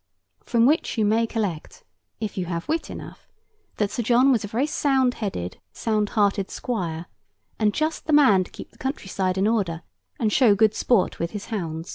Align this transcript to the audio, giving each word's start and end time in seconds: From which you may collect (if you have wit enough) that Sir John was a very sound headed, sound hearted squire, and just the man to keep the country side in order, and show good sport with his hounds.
From 0.43 0.65
which 0.65 0.97
you 0.97 1.05
may 1.05 1.27
collect 1.27 1.83
(if 2.19 2.35
you 2.35 2.45
have 2.47 2.67
wit 2.67 2.89
enough) 2.89 3.27
that 3.77 3.91
Sir 3.91 4.01
John 4.01 4.31
was 4.31 4.43
a 4.43 4.47
very 4.47 4.65
sound 4.65 5.13
headed, 5.13 5.59
sound 5.73 6.09
hearted 6.17 6.49
squire, 6.49 7.05
and 7.59 7.71
just 7.71 8.07
the 8.07 8.11
man 8.13 8.43
to 8.43 8.49
keep 8.49 8.71
the 8.71 8.79
country 8.79 9.09
side 9.09 9.37
in 9.37 9.45
order, 9.47 9.83
and 10.19 10.33
show 10.33 10.55
good 10.55 10.73
sport 10.73 11.19
with 11.19 11.29
his 11.37 11.45
hounds. 11.53 11.89